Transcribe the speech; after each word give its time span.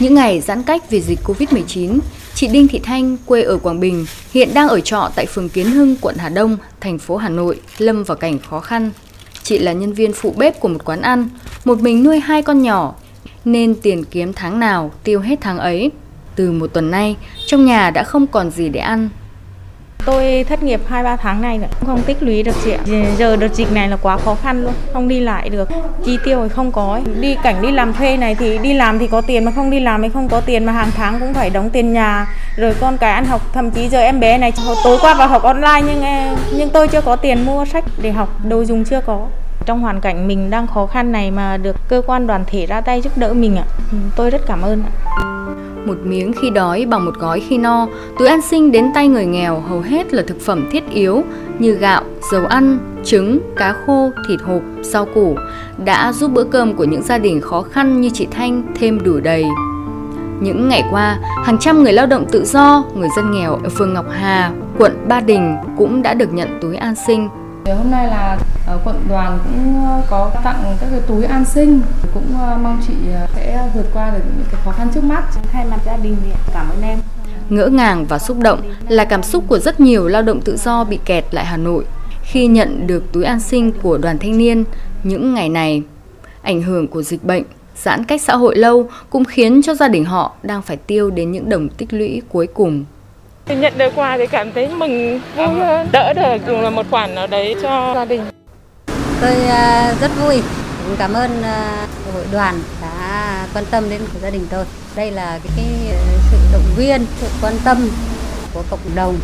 Những 0.00 0.14
ngày 0.14 0.40
giãn 0.40 0.62
cách 0.62 0.90
vì 0.90 1.00
dịch 1.00 1.18
Covid-19, 1.24 1.98
chị 2.34 2.48
Đinh 2.48 2.68
Thị 2.68 2.80
Thanh, 2.82 3.16
quê 3.26 3.42
ở 3.42 3.56
Quảng 3.56 3.80
Bình, 3.80 4.06
hiện 4.32 4.54
đang 4.54 4.68
ở 4.68 4.80
trọ 4.80 5.10
tại 5.14 5.26
phường 5.26 5.48
Kiến 5.48 5.70
Hưng, 5.70 5.96
quận 6.00 6.16
Hà 6.18 6.28
Đông, 6.28 6.56
thành 6.80 6.98
phố 6.98 7.16
Hà 7.16 7.28
Nội, 7.28 7.60
lâm 7.78 8.04
vào 8.04 8.16
cảnh 8.16 8.38
khó 8.38 8.60
khăn. 8.60 8.90
Chị 9.42 9.58
là 9.58 9.72
nhân 9.72 9.92
viên 9.92 10.12
phụ 10.12 10.34
bếp 10.36 10.60
của 10.60 10.68
một 10.68 10.84
quán 10.84 11.02
ăn, 11.02 11.28
một 11.64 11.80
mình 11.80 12.04
nuôi 12.04 12.20
hai 12.20 12.42
con 12.42 12.62
nhỏ, 12.62 12.94
nên 13.44 13.74
tiền 13.74 14.04
kiếm 14.04 14.32
tháng 14.32 14.60
nào 14.60 14.92
tiêu 15.04 15.20
hết 15.20 15.38
tháng 15.40 15.58
ấy. 15.58 15.90
Từ 16.36 16.52
một 16.52 16.66
tuần 16.66 16.90
nay, 16.90 17.16
trong 17.46 17.64
nhà 17.64 17.90
đã 17.90 18.04
không 18.04 18.26
còn 18.26 18.50
gì 18.50 18.68
để 18.68 18.80
ăn. 18.80 19.08
Tôi 20.04 20.44
thất 20.48 20.62
nghiệp 20.62 20.80
2-3 20.88 21.16
tháng 21.16 21.42
này 21.42 21.58
rồi, 21.58 21.68
không 21.86 22.02
tích 22.02 22.22
lũy 22.22 22.42
được 22.42 22.54
chị 22.64 22.70
ạ. 22.70 22.78
Giờ 23.18 23.36
đợt 23.36 23.54
dịch 23.54 23.72
này 23.72 23.88
là 23.88 23.96
quá 23.96 24.18
khó 24.18 24.34
khăn 24.42 24.64
luôn, 24.64 24.72
không 24.92 25.08
đi 25.08 25.20
lại 25.20 25.48
được, 25.48 25.68
chi 26.04 26.18
tiêu 26.24 26.40
thì 26.42 26.48
không 26.48 26.72
có. 26.72 27.00
Đi 27.20 27.36
cảnh 27.42 27.62
đi 27.62 27.70
làm 27.70 27.92
thuê 27.92 28.16
này 28.16 28.34
thì 28.34 28.58
đi 28.58 28.74
làm 28.74 28.98
thì 28.98 29.06
có 29.06 29.20
tiền 29.20 29.44
mà 29.44 29.52
không 29.54 29.70
đi 29.70 29.80
làm 29.80 30.02
thì 30.02 30.08
không 30.14 30.28
có 30.28 30.40
tiền 30.40 30.64
mà 30.64 30.72
hàng 30.72 30.90
tháng 30.96 31.20
cũng 31.20 31.34
phải 31.34 31.50
đóng 31.50 31.70
tiền 31.70 31.92
nhà. 31.92 32.26
Rồi 32.56 32.74
con 32.80 32.96
cái 32.98 33.12
ăn 33.12 33.24
học, 33.24 33.40
thậm 33.52 33.70
chí 33.70 33.88
giờ 33.88 34.00
em 34.00 34.20
bé 34.20 34.38
này 34.38 34.52
tối 34.84 34.98
qua 35.00 35.14
vào 35.14 35.28
học 35.28 35.42
online 35.42 35.82
nhưng 35.86 36.02
nhưng 36.58 36.70
tôi 36.70 36.88
chưa 36.88 37.00
có 37.00 37.16
tiền 37.16 37.46
mua 37.46 37.64
sách 37.64 37.84
để 38.02 38.12
học, 38.12 38.28
đồ 38.44 38.64
dùng 38.64 38.84
chưa 38.84 39.00
có 39.00 39.26
trong 39.66 39.80
hoàn 39.80 40.00
cảnh 40.00 40.28
mình 40.28 40.50
đang 40.50 40.66
khó 40.66 40.86
khăn 40.86 41.12
này 41.12 41.30
mà 41.30 41.56
được 41.56 41.76
cơ 41.88 42.02
quan 42.06 42.26
đoàn 42.26 42.44
thể 42.46 42.66
ra 42.66 42.80
tay 42.80 43.00
giúp 43.00 43.12
đỡ 43.16 43.32
mình 43.32 43.56
ạ. 43.56 43.64
Ừ, 43.92 43.98
tôi 44.16 44.30
rất 44.30 44.46
cảm 44.46 44.62
ơn 44.62 44.82
ạ. 44.82 44.90
Một 45.88 45.98
miếng 46.04 46.32
khi 46.32 46.50
đói 46.50 46.86
bằng 46.86 47.04
một 47.04 47.14
gói 47.18 47.40
khi 47.40 47.58
no, 47.58 47.88
túi 48.18 48.28
an 48.28 48.42
sinh 48.42 48.72
đến 48.72 48.90
tay 48.94 49.08
người 49.08 49.26
nghèo 49.26 49.60
hầu 49.60 49.80
hết 49.80 50.14
là 50.14 50.22
thực 50.26 50.40
phẩm 50.40 50.68
thiết 50.70 50.90
yếu 50.90 51.24
như 51.58 51.72
gạo, 51.72 52.02
dầu 52.32 52.46
ăn, 52.46 52.78
trứng, 53.04 53.40
cá 53.56 53.74
khô, 53.86 54.10
thịt 54.28 54.40
hộp, 54.40 54.62
rau 54.82 55.06
củ 55.14 55.36
đã 55.84 56.12
giúp 56.12 56.30
bữa 56.32 56.44
cơm 56.44 56.74
của 56.74 56.84
những 56.84 57.02
gia 57.02 57.18
đình 57.18 57.40
khó 57.40 57.62
khăn 57.62 58.00
như 58.00 58.10
chị 58.10 58.26
Thanh 58.30 58.62
thêm 58.74 59.04
đủ 59.04 59.20
đầy. 59.20 59.44
Những 60.40 60.68
ngày 60.68 60.84
qua, 60.90 61.18
hàng 61.44 61.58
trăm 61.60 61.82
người 61.82 61.92
lao 61.92 62.06
động 62.06 62.26
tự 62.32 62.44
do, 62.44 62.84
người 62.94 63.08
dân 63.16 63.30
nghèo 63.30 63.54
ở 63.54 63.68
phường 63.68 63.94
Ngọc 63.94 64.06
Hà, 64.10 64.52
quận 64.78 65.04
Ba 65.08 65.20
Đình 65.20 65.56
cũng 65.76 66.02
đã 66.02 66.14
được 66.14 66.32
nhận 66.32 66.58
túi 66.60 66.76
an 66.76 66.94
sinh 67.06 67.28
Hôm 67.74 67.90
nay 67.90 68.06
là 68.06 68.38
uh, 68.74 68.80
quận 68.84 69.04
đoàn 69.08 69.38
cũng 69.44 69.86
ờ, 69.86 70.02
có 70.10 70.30
tặng 70.44 70.76
các 70.80 70.86
cái 70.90 71.00
túi 71.06 71.24
an 71.24 71.44
sinh, 71.44 71.80
cũng 72.14 72.24
uh, 72.34 72.60
mong 72.62 72.80
chị 72.86 72.94
sẽ 73.34 73.68
vượt 73.74 73.86
qua 73.92 74.10
được 74.10 74.22
những 74.36 74.46
cái 74.52 74.60
khó 74.64 74.72
khăn 74.72 74.88
trước 74.94 75.04
mắt. 75.04 75.24
Thay 75.52 75.64
mặt 75.64 75.78
gia 75.86 75.96
đình 75.96 76.16
thì 76.24 76.30
cảm 76.54 76.70
ơn 76.70 76.82
em. 76.82 76.98
Ngỡ 77.48 77.66
ngàng 77.66 78.04
và 78.04 78.18
xúc 78.18 78.38
động 78.38 78.60
là 78.88 79.04
cảm 79.04 79.22
xúc 79.22 79.44
của 79.48 79.58
rất 79.58 79.80
nhiều 79.80 80.08
lao 80.08 80.22
động 80.22 80.40
tự 80.40 80.56
do 80.56 80.84
bị 80.84 80.98
kẹt 81.04 81.24
lại 81.30 81.44
Hà 81.44 81.56
Nội 81.56 81.84
khi 82.22 82.46
nhận 82.46 82.86
được 82.86 83.12
túi 83.12 83.24
an 83.24 83.40
sinh 83.40 83.72
của 83.82 83.98
đoàn 83.98 84.18
thanh 84.18 84.38
niên 84.38 84.64
những 85.02 85.34
ngày 85.34 85.48
này. 85.48 85.82
Ảnh 86.42 86.62
hưởng 86.62 86.88
của 86.88 87.02
dịch 87.02 87.24
bệnh, 87.24 87.42
giãn 87.76 88.04
cách 88.04 88.22
xã 88.22 88.36
hội 88.36 88.56
lâu 88.56 88.88
cũng 89.10 89.24
khiến 89.24 89.60
cho 89.62 89.74
gia 89.74 89.88
đình 89.88 90.04
họ 90.04 90.32
đang 90.42 90.62
phải 90.62 90.76
tiêu 90.76 91.10
đến 91.10 91.32
những 91.32 91.48
đồng 91.48 91.68
tích 91.68 91.92
lũy 91.92 92.22
cuối 92.28 92.46
cùng. 92.46 92.84
Nhận 93.48 93.78
được 93.78 93.92
quà 93.96 94.16
thì 94.18 94.26
cảm 94.26 94.52
thấy 94.52 94.68
mừng 94.68 95.20
vui 95.36 95.46
hơn, 95.46 95.88
đỡ 95.92 96.12
được 96.12 96.48
là 96.48 96.70
một 96.70 96.86
khoản 96.90 97.14
nào 97.14 97.26
đấy 97.26 97.56
cho 97.62 97.92
gia 97.94 98.04
đình. 98.04 98.22
Tôi 99.20 99.34
à, 99.46 99.94
rất 100.00 100.10
vui, 100.22 100.42
cảm 100.98 101.12
ơn 101.12 101.42
à, 101.42 101.86
hội 102.14 102.24
đoàn 102.32 102.60
đã 102.82 103.46
quan 103.54 103.64
tâm 103.70 103.90
đến 103.90 104.00
gia 104.22 104.30
đình 104.30 104.46
tôi. 104.50 104.64
Đây 104.96 105.10
là 105.10 105.38
cái, 105.44 105.52
cái 105.56 105.66
sự 106.30 106.36
động 106.52 106.62
viên, 106.76 107.06
sự 107.20 107.26
quan 107.42 107.54
tâm 107.64 107.90
của 108.54 108.62
cộng 108.70 108.94
đồng, 108.94 109.18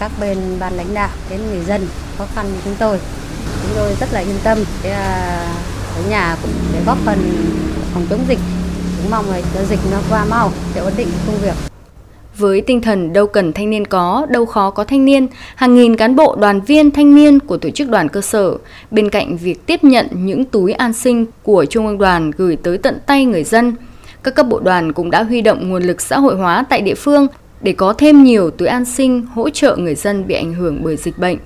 các 0.00 0.10
bên 0.20 0.38
ban 0.60 0.76
lãnh 0.76 0.94
đạo 0.94 1.10
đến 1.30 1.40
người 1.50 1.64
dân 1.64 1.88
khó 2.18 2.24
khăn 2.34 2.46
như 2.46 2.58
chúng 2.64 2.74
tôi. 2.78 2.98
Chúng 3.62 3.72
tôi 3.76 3.94
rất 4.00 4.08
là 4.12 4.20
yên 4.20 4.38
tâm 4.44 4.58
để 4.82 4.90
à, 4.90 5.46
ở 5.96 6.10
nhà 6.10 6.36
cũng 6.42 6.52
để 6.72 6.78
góp 6.86 6.98
phần 7.04 7.18
phòng 7.94 8.06
chống 8.10 8.24
dịch. 8.28 8.40
Cũng 9.02 9.10
mong 9.10 9.30
là 9.30 9.40
dịch 9.68 9.80
nó 9.92 9.98
qua 10.10 10.24
mau 10.24 10.52
để 10.74 10.80
ổn 10.80 10.92
định 10.96 11.08
công 11.26 11.36
việc. 11.36 11.67
Với 12.38 12.60
tinh 12.60 12.80
thần 12.80 13.12
đâu 13.12 13.26
cần 13.26 13.52
thanh 13.52 13.70
niên 13.70 13.84
có, 13.86 14.26
đâu 14.30 14.46
khó 14.46 14.70
có 14.70 14.84
thanh 14.84 15.04
niên, 15.04 15.26
hàng 15.54 15.74
nghìn 15.74 15.96
cán 15.96 16.16
bộ 16.16 16.36
đoàn 16.40 16.60
viên 16.60 16.90
thanh 16.90 17.14
niên 17.14 17.40
của 17.40 17.56
tổ 17.56 17.70
chức 17.70 17.88
đoàn 17.88 18.08
cơ 18.08 18.20
sở, 18.20 18.56
bên 18.90 19.10
cạnh 19.10 19.36
việc 19.36 19.66
tiếp 19.66 19.84
nhận 19.84 20.06
những 20.12 20.44
túi 20.44 20.72
an 20.72 20.92
sinh 20.92 21.26
của 21.42 21.64
Trung 21.64 21.86
ương 21.86 21.98
đoàn 21.98 22.30
gửi 22.30 22.56
tới 22.56 22.78
tận 22.78 22.98
tay 23.06 23.24
người 23.24 23.44
dân, 23.44 23.74
các 24.22 24.34
cấp 24.34 24.46
bộ 24.48 24.60
đoàn 24.60 24.92
cũng 24.92 25.10
đã 25.10 25.22
huy 25.22 25.40
động 25.42 25.68
nguồn 25.68 25.82
lực 25.82 26.00
xã 26.00 26.18
hội 26.18 26.36
hóa 26.36 26.64
tại 26.68 26.80
địa 26.80 26.94
phương 26.94 27.26
để 27.60 27.72
có 27.72 27.92
thêm 27.92 28.24
nhiều 28.24 28.50
túi 28.50 28.68
an 28.68 28.84
sinh 28.84 29.26
hỗ 29.34 29.50
trợ 29.50 29.76
người 29.76 29.94
dân 29.94 30.26
bị 30.26 30.34
ảnh 30.34 30.54
hưởng 30.54 30.80
bởi 30.82 30.96
dịch 30.96 31.18
bệnh. 31.18 31.38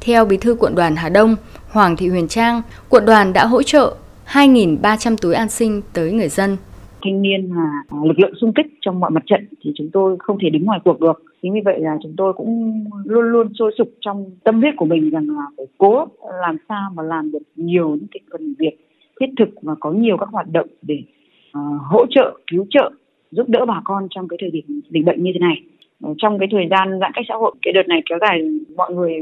Theo 0.00 0.24
Bí 0.24 0.36
thư 0.36 0.54
quận 0.54 0.74
đoàn 0.74 0.96
Hà 0.96 1.08
Đông, 1.08 1.36
Hoàng 1.68 1.96
Thị 1.96 2.08
Huyền 2.08 2.28
Trang, 2.28 2.62
quận 2.88 3.04
đoàn 3.04 3.32
đã 3.32 3.46
hỗ 3.46 3.62
trợ 3.62 3.94
2.300 4.32 5.16
túi 5.16 5.34
an 5.34 5.48
sinh 5.48 5.82
tới 5.92 6.12
người 6.12 6.28
dân 6.28 6.56
thanh 7.02 7.22
niên 7.22 7.50
là 7.54 7.82
à, 7.88 7.98
lực 8.04 8.18
lượng 8.18 8.34
xung 8.40 8.52
kích 8.52 8.66
trong 8.80 9.00
mọi 9.00 9.10
mặt 9.10 9.22
trận 9.26 9.46
thì 9.64 9.72
chúng 9.76 9.90
tôi 9.92 10.16
không 10.18 10.38
thể 10.42 10.50
đứng 10.50 10.64
ngoài 10.64 10.80
cuộc 10.84 11.00
được. 11.00 11.22
Chính 11.42 11.54
vì 11.54 11.60
vậy 11.64 11.80
là 11.80 11.98
chúng 12.02 12.14
tôi 12.16 12.32
cũng 12.32 12.84
luôn 13.04 13.24
luôn 13.24 13.54
sôi 13.58 13.74
sục 13.78 13.88
trong 14.00 14.30
tâm 14.44 14.60
huyết 14.60 14.74
của 14.76 14.84
mình 14.84 15.10
rằng 15.10 15.30
là 15.30 15.42
phải 15.56 15.66
cố 15.78 16.06
làm 16.42 16.56
sao 16.68 16.90
mà 16.94 17.02
làm 17.02 17.30
được 17.30 17.42
nhiều 17.56 17.88
những 17.88 18.06
cái 18.10 18.20
phần 18.32 18.54
việc 18.58 18.78
thiết 19.20 19.26
thực 19.38 19.48
và 19.62 19.74
có 19.80 19.90
nhiều 19.90 20.16
các 20.16 20.28
hoạt 20.32 20.46
động 20.52 20.68
để 20.82 21.02
uh, 21.58 21.80
hỗ 21.90 22.06
trợ 22.10 22.38
cứu 22.50 22.66
trợ 22.70 22.90
giúp 23.30 23.48
đỡ 23.48 23.64
bà 23.66 23.80
con 23.84 24.06
trong 24.10 24.28
cái 24.28 24.36
thời 24.40 24.50
điểm 24.50 24.80
dịch 24.90 25.04
bệnh 25.04 25.22
như 25.22 25.30
thế 25.34 25.40
này. 25.40 25.62
Ờ, 26.02 26.14
trong 26.18 26.38
cái 26.38 26.48
thời 26.50 26.68
gian 26.70 27.00
giãn 27.00 27.12
cách 27.14 27.24
xã 27.28 27.34
hội 27.34 27.54
cái 27.62 27.72
đợt 27.72 27.88
này 27.88 28.02
kéo 28.10 28.18
dài 28.20 28.40
mọi 28.76 28.94
người 28.94 29.12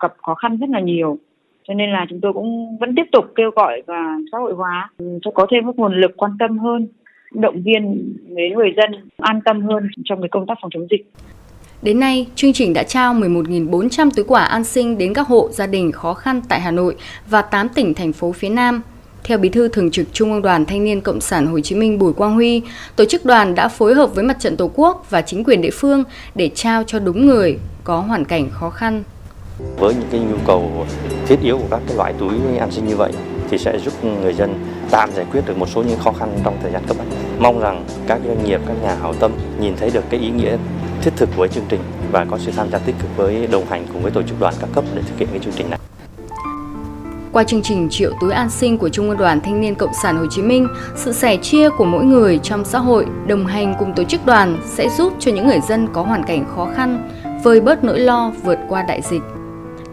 gặp 0.00 0.14
khó 0.22 0.34
khăn 0.34 0.56
rất 0.56 0.68
là 0.70 0.80
nhiều. 0.80 1.18
Cho 1.68 1.74
nên 1.74 1.90
là 1.90 2.06
chúng 2.10 2.20
tôi 2.20 2.32
cũng 2.32 2.78
vẫn 2.80 2.94
tiếp 2.94 3.06
tục 3.12 3.24
kêu 3.34 3.50
gọi 3.50 3.82
và 3.86 4.18
xã 4.32 4.38
hội 4.38 4.52
hóa 4.54 4.90
ừ, 4.98 5.18
cho 5.22 5.30
có 5.30 5.46
thêm 5.50 5.66
các 5.66 5.76
nguồn 5.76 6.00
lực 6.00 6.12
quan 6.16 6.32
tâm 6.38 6.58
hơn 6.58 6.86
động 7.34 7.62
viên 7.62 8.14
đến 8.36 8.54
người 8.54 8.70
dân 8.76 9.10
an 9.18 9.40
tâm 9.44 9.62
hơn 9.62 9.88
trong 10.04 10.20
cái 10.20 10.28
công 10.32 10.46
tác 10.46 10.54
phòng 10.62 10.70
chống 10.74 10.86
dịch. 10.90 11.10
Đến 11.82 12.00
nay, 12.00 12.26
chương 12.34 12.52
trình 12.52 12.72
đã 12.72 12.82
trao 12.82 13.14
11.400 13.14 14.10
túi 14.16 14.24
quà 14.24 14.44
an 14.44 14.64
sinh 14.64 14.98
đến 14.98 15.14
các 15.14 15.26
hộ 15.26 15.48
gia 15.52 15.66
đình 15.66 15.92
khó 15.92 16.14
khăn 16.14 16.42
tại 16.48 16.60
Hà 16.60 16.70
Nội 16.70 16.96
và 17.30 17.42
8 17.42 17.68
tỉnh 17.68 17.94
thành 17.94 18.12
phố 18.12 18.32
phía 18.32 18.48
Nam. 18.48 18.82
Theo 19.24 19.38
Bí 19.38 19.48
thư 19.48 19.68
Thường 19.68 19.90
trực 19.90 20.12
Trung 20.12 20.32
ương 20.32 20.42
Đoàn 20.42 20.64
Thanh 20.64 20.84
niên 20.84 21.00
Cộng 21.00 21.20
sản 21.20 21.46
Hồ 21.46 21.60
Chí 21.60 21.74
Minh 21.74 21.98
Bùi 21.98 22.12
Quang 22.12 22.34
Huy, 22.34 22.62
tổ 22.96 23.04
chức 23.04 23.24
đoàn 23.24 23.54
đã 23.54 23.68
phối 23.68 23.94
hợp 23.94 24.14
với 24.14 24.24
Mặt 24.24 24.36
trận 24.40 24.56
Tổ 24.56 24.70
quốc 24.74 25.06
và 25.10 25.22
chính 25.22 25.44
quyền 25.44 25.62
địa 25.62 25.70
phương 25.72 26.04
để 26.34 26.50
trao 26.54 26.84
cho 26.84 26.98
đúng 26.98 27.26
người 27.26 27.58
có 27.84 28.00
hoàn 28.00 28.24
cảnh 28.24 28.50
khó 28.50 28.70
khăn. 28.70 29.02
Với 29.78 29.94
những 29.94 30.08
cái 30.10 30.20
nhu 30.20 30.36
cầu 30.46 30.86
thiết 31.26 31.40
yếu 31.42 31.58
của 31.58 31.66
các 31.70 31.80
cái 31.86 31.96
loại 31.96 32.14
túi 32.18 32.30
an 32.58 32.70
sinh 32.70 32.86
như 32.86 32.96
vậy 32.96 33.12
thì 33.50 33.58
sẽ 33.58 33.78
giúp 33.78 33.92
người 34.04 34.32
dân 34.32 34.54
tạm 34.90 35.10
giải 35.14 35.26
quyết 35.32 35.40
được 35.46 35.58
một 35.58 35.68
số 35.68 35.82
những 35.82 35.98
khó 35.98 36.12
khăn 36.12 36.28
trong 36.44 36.56
thời 36.62 36.72
gian 36.72 36.82
cấp 36.86 36.96
bách. 36.98 37.23
Mong 37.38 37.60
rằng 37.60 37.84
các 38.06 38.20
doanh 38.26 38.44
nghiệp, 38.44 38.60
các 38.66 38.74
nhà 38.82 38.94
hảo 38.94 39.14
tâm 39.14 39.32
nhìn 39.60 39.74
thấy 39.76 39.90
được 39.90 40.04
cái 40.10 40.20
ý 40.20 40.30
nghĩa 40.30 40.56
thiết 41.02 41.10
thực 41.16 41.28
của 41.36 41.46
chương 41.46 41.64
trình 41.68 41.80
và 42.12 42.26
có 42.30 42.38
sự 42.38 42.52
tham 42.56 42.70
gia 42.70 42.78
tích 42.78 42.94
cực 43.02 43.16
với 43.16 43.46
đồng 43.46 43.66
hành 43.66 43.86
cùng 43.92 44.02
với 44.02 44.10
tổ 44.10 44.22
chức 44.22 44.40
đoàn 44.40 44.54
các 44.60 44.68
cấp 44.74 44.84
để 44.94 45.02
thực 45.02 45.18
hiện 45.18 45.28
cái 45.30 45.38
chương 45.38 45.52
trình 45.56 45.70
này. 45.70 45.78
Qua 47.32 47.44
chương 47.44 47.62
trình 47.62 47.88
Triệu 47.90 48.12
túi 48.20 48.32
an 48.32 48.50
sinh 48.50 48.78
của 48.78 48.88
Trung 48.88 49.08
ương 49.08 49.18
Đoàn 49.18 49.40
Thanh 49.40 49.60
niên 49.60 49.74
Cộng 49.74 49.94
sản 50.02 50.16
Hồ 50.16 50.26
Chí 50.30 50.42
Minh, 50.42 50.68
sự 50.96 51.12
sẻ 51.12 51.36
chia 51.36 51.68
của 51.78 51.84
mỗi 51.84 52.04
người 52.04 52.38
trong 52.38 52.64
xã 52.64 52.78
hội 52.78 53.06
đồng 53.26 53.46
hành 53.46 53.74
cùng 53.78 53.92
tổ 53.94 54.04
chức 54.04 54.26
đoàn 54.26 54.58
sẽ 54.66 54.88
giúp 54.88 55.12
cho 55.18 55.32
những 55.32 55.46
người 55.46 55.60
dân 55.68 55.88
có 55.92 56.02
hoàn 56.02 56.24
cảnh 56.24 56.44
khó 56.56 56.68
khăn 56.76 57.10
vơi 57.44 57.60
bớt 57.60 57.84
nỗi 57.84 57.98
lo 57.98 58.32
vượt 58.42 58.58
qua 58.68 58.82
đại 58.82 59.02
dịch. 59.02 59.22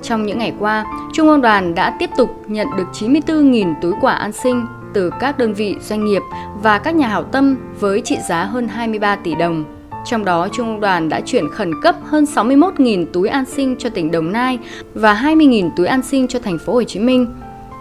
Trong 0.01 0.25
những 0.25 0.37
ngày 0.37 0.53
qua, 0.59 0.85
Trung 1.13 1.27
ương 1.27 1.41
đoàn 1.41 1.75
đã 1.75 1.95
tiếp 1.99 2.09
tục 2.17 2.29
nhận 2.47 2.67
được 2.77 2.87
94.000 2.93 3.73
túi 3.81 3.93
quà 4.01 4.13
an 4.13 4.31
sinh 4.31 4.65
từ 4.93 5.11
các 5.19 5.37
đơn 5.37 5.53
vị 5.53 5.75
doanh 5.81 6.05
nghiệp 6.05 6.21
và 6.61 6.79
các 6.79 6.95
nhà 6.95 7.07
hảo 7.07 7.23
tâm 7.23 7.57
với 7.79 8.01
trị 8.01 8.17
giá 8.29 8.43
hơn 8.43 8.67
23 8.67 9.15
tỷ 9.15 9.35
đồng. 9.35 9.65
Trong 10.05 10.25
đó, 10.25 10.47
Trung 10.51 10.67
ương 10.67 10.79
đoàn 10.79 11.09
đã 11.09 11.21
chuyển 11.25 11.49
khẩn 11.49 11.81
cấp 11.81 11.95
hơn 12.03 12.25
61.000 12.35 13.05
túi 13.13 13.29
an 13.29 13.45
sinh 13.45 13.75
cho 13.79 13.89
tỉnh 13.89 14.11
Đồng 14.11 14.31
Nai 14.31 14.59
và 14.93 15.13
20.000 15.13 15.69
túi 15.75 15.87
an 15.87 16.01
sinh 16.01 16.27
cho 16.27 16.39
thành 16.39 16.57
phố 16.57 16.73
Hồ 16.73 16.83
Chí 16.83 16.99
Minh. 16.99 17.27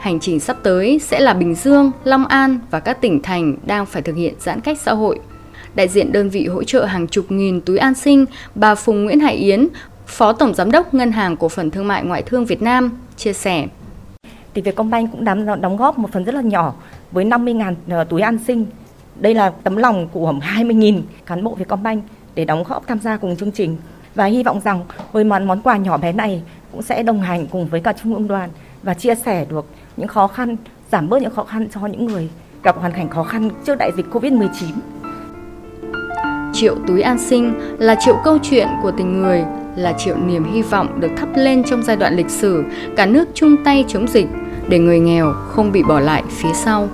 Hành 0.01 0.21
trình 0.21 0.41
sắp 0.41 0.57
tới 0.63 0.99
sẽ 0.99 1.21
là 1.21 1.35
Bình 1.35 1.55
Dương, 1.55 1.91
Long 2.05 2.27
An 2.27 2.59
và 2.71 2.81
các 2.81 3.01
tỉnh 3.01 3.23
thành 3.23 3.57
đang 3.67 3.87
phải 3.87 4.03
thực 4.03 4.17
hiện 4.17 4.35
giãn 4.39 4.61
cách 4.61 4.79
xã 4.81 4.93
hội. 4.93 5.21
Đại 5.75 5.89
diện 5.89 6.13
đơn 6.13 6.31
vị 6.31 6.47
hỗ 6.47 6.65
trợ 6.65 6.85
hàng 6.85 7.07
chục 7.07 7.33
nghìn 7.33 7.61
túi 7.61 7.79
an 7.79 7.95
sinh, 7.95 8.25
bà 8.55 8.75
Phùng 8.75 9.05
Nguyễn 9.05 9.21
Hải 9.21 9.35
Yến, 9.35 9.69
Phó 10.07 10.33
Tổng 10.33 10.55
Giám 10.55 10.71
đốc 10.71 10.95
Ngân 10.95 11.13
hàng 11.13 11.37
Cổ 11.37 11.49
phần 11.49 11.71
Thương 11.71 11.89
mại 11.89 12.05
Ngoại 12.05 12.23
thương 12.23 12.45
Việt 12.45 12.63
Nam, 12.63 12.91
chia 13.17 13.33
sẻ. 13.33 13.67
Thì 14.55 14.63
Vietcombank 14.63 15.13
cũng 15.13 15.25
đóng, 15.25 15.61
đóng 15.61 15.77
góp 15.77 15.99
một 15.99 16.09
phần 16.13 16.25
rất 16.25 16.35
là 16.35 16.41
nhỏ 16.41 16.75
với 17.13 17.25
50.000 17.25 17.75
ờ, 17.91 18.05
túi 18.05 18.21
an 18.21 18.39
sinh. 18.47 18.67
Đây 19.17 19.35
là 19.35 19.51
tấm 19.51 19.77
lòng 19.77 20.09
của 20.13 20.33
20.000 20.33 21.01
cán 21.27 21.45
bộ 21.45 21.55
Vietcombank 21.55 22.05
để 22.35 22.45
đóng 22.45 22.65
góp 22.69 22.87
tham 22.87 23.01
gia 23.01 23.17
cùng 23.17 23.37
chương 23.37 23.53
trình. 23.53 23.77
Và 24.15 24.25
hy 24.25 24.43
vọng 24.43 24.61
rằng 24.65 24.85
với 25.13 25.25
món 25.25 25.47
món 25.47 25.61
quà 25.63 25.77
nhỏ 25.77 25.97
bé 25.97 26.13
này 26.13 26.43
cũng 26.73 26.83
sẽ 26.83 27.03
đồng 27.03 27.21
hành 27.21 27.47
cùng 27.47 27.67
với 27.67 27.81
cả 27.81 27.93
Trung 27.93 28.15
ương 28.15 28.29
đoàn 28.29 28.51
và 28.83 28.95
chia 28.95 29.15
sẻ 29.15 29.45
được 29.45 29.67
những 29.97 30.09
khó 30.09 30.27
khăn, 30.27 30.57
giảm 30.93 31.09
bớt 31.09 31.23
những 31.23 31.35
khó 31.35 31.45
khăn 31.45 31.69
cho 31.75 31.87
những 31.87 32.07
người 32.07 32.29
gặp 32.63 32.77
hoàn 32.79 32.93
cảnh 32.93 33.09
khó 33.09 33.23
khăn 33.23 33.51
trước 33.67 33.75
đại 33.79 33.91
dịch 33.97 34.07
Covid-19. 34.13 34.49
Triệu 36.53 36.77
túi 36.87 37.03
an 37.03 37.19
sinh 37.19 37.55
là 37.79 37.95
triệu 37.95 38.17
câu 38.25 38.39
chuyện 38.43 38.69
của 38.83 38.91
tình 38.91 39.23
người, 39.23 39.45
là 39.77 39.93
triệu 39.93 40.17
niềm 40.17 40.53
hy 40.53 40.63
vọng 40.63 41.01
được 41.01 41.11
thắp 41.17 41.29
lên 41.35 41.65
trong 41.65 41.83
giai 41.83 41.97
đoạn 41.97 42.17
lịch 42.17 42.31
sử 42.31 42.65
cả 42.97 43.07
nước 43.07 43.29
chung 43.35 43.57
tay 43.65 43.85
chống 43.89 44.09
dịch 44.09 44.27
để 44.71 44.79
người 44.79 45.01
nghèo 45.01 45.33
không 45.49 45.73
bị 45.73 45.83
bỏ 45.83 46.01
lại 46.01 46.23
phía 46.29 46.53
sau. 46.55 46.89